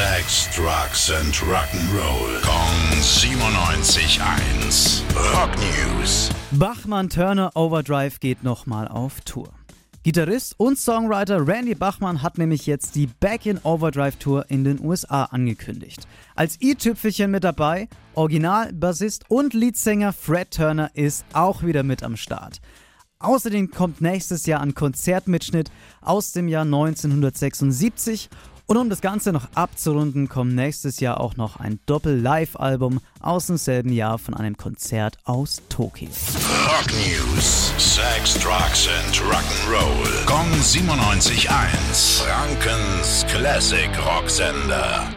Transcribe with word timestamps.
Sex, 0.00 0.48
Drugs 0.56 1.10
and 1.10 1.34
Rock'n'Roll. 1.42 2.40
Kong 2.40 3.02
97.1. 3.02 5.02
Rock 5.34 5.50
News. 5.58 6.30
Bachmann 6.52 7.10
Turner 7.10 7.50
Overdrive 7.54 8.18
geht 8.18 8.42
nochmal 8.42 8.88
auf 8.88 9.20
Tour. 9.20 9.50
Gitarrist 10.02 10.54
und 10.56 10.78
Songwriter 10.78 11.46
Randy 11.46 11.74
Bachmann 11.74 12.22
hat 12.22 12.38
nämlich 12.38 12.64
jetzt 12.64 12.94
die 12.94 13.08
Back 13.08 13.44
in 13.44 13.58
Overdrive 13.58 14.18
Tour 14.18 14.46
in 14.48 14.64
den 14.64 14.82
USA 14.82 15.24
angekündigt. 15.24 16.08
Als 16.34 16.58
i-Tüpfelchen 16.62 17.30
mit 17.30 17.44
dabei, 17.44 17.86
Original-Bassist 18.14 19.24
und 19.28 19.52
Leadsänger 19.52 20.14
Fred 20.14 20.50
Turner 20.50 20.90
ist 20.94 21.26
auch 21.34 21.62
wieder 21.62 21.82
mit 21.82 22.02
am 22.02 22.16
Start. 22.16 22.62
Außerdem 23.22 23.70
kommt 23.70 24.00
nächstes 24.00 24.46
Jahr 24.46 24.62
ein 24.62 24.74
Konzertmitschnitt 24.74 25.70
aus 26.00 26.32
dem 26.32 26.48
Jahr 26.48 26.64
1976 26.64 28.30
und 28.70 28.76
um 28.76 28.88
das 28.88 29.00
Ganze 29.00 29.32
noch 29.32 29.48
abzurunden, 29.56 30.28
kommt 30.28 30.54
nächstes 30.54 31.00
Jahr 31.00 31.20
auch 31.20 31.36
noch 31.36 31.56
ein 31.56 31.80
Doppel-Live-Album 31.86 33.00
aus 33.18 33.48
demselben 33.48 33.90
Jahr 33.90 34.16
von 34.16 34.32
einem 34.34 34.56
Konzert 34.56 35.18
aus 35.24 35.60
Tokio. 35.68 36.08
Rock 36.08 36.86
News. 36.92 37.72
Sex, 37.78 38.34
Drugs 38.34 38.88
and 38.88 39.16
Rock'n'Roll. 39.22 40.24
Kong 40.24 40.46
97.1. 40.60 42.22
Frankens 42.22 43.26
Classic 43.26 43.90
Rocksender. 44.06 45.16